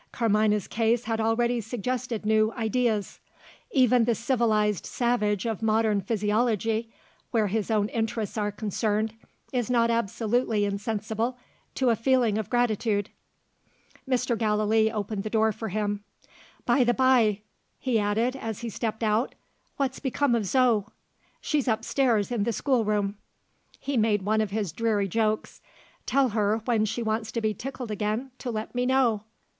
Carmina's 0.11 0.67
case 0.67 1.03
had 1.03 1.21
already 1.21 1.61
suggested 1.61 2.25
new 2.25 2.51
ideas. 2.53 3.19
Even 3.69 4.05
the 4.05 4.15
civilised 4.15 4.83
savage 4.83 5.45
of 5.45 5.61
modern 5.61 6.01
physiology 6.01 6.91
(where 7.29 7.45
his 7.45 7.69
own 7.69 7.87
interests 7.89 8.35
are 8.35 8.51
concerned) 8.51 9.13
is 9.53 9.69
not 9.69 9.91
absolutely 9.91 10.65
insensible 10.65 11.37
to 11.75 11.91
a 11.91 11.95
feeling 11.95 12.39
of 12.39 12.49
gratitude. 12.49 13.11
Mr. 14.09 14.35
Gallilee 14.35 14.89
opened 14.91 15.21
the 15.21 15.29
door 15.29 15.51
for 15.51 15.69
him. 15.69 16.03
"By 16.65 16.83
the 16.83 16.95
bye," 16.95 17.41
he 17.77 17.99
added, 17.99 18.35
as 18.35 18.61
he 18.61 18.69
stepped 18.71 19.03
out, 19.03 19.35
"what's 19.77 19.99
become 19.99 20.33
of 20.33 20.47
Zo?" 20.47 20.87
"She's 21.41 21.67
upstairs, 21.67 22.31
in 22.31 22.43
the 22.43 22.51
schoolroom." 22.53 23.17
He 23.79 23.97
made 23.97 24.23
one 24.23 24.41
of 24.41 24.49
his 24.49 24.71
dreary 24.71 25.07
jokes. 25.07 25.61
"Tell 26.07 26.29
her, 26.29 26.57
when 26.65 26.85
she 26.85 27.03
wants 27.03 27.31
to 27.33 27.39
be 27.41 27.53
tickled 27.53 27.91
again, 27.91 28.31
to 28.39 28.49
let 28.49 28.73
me 28.73 28.87
know. 28.87 29.25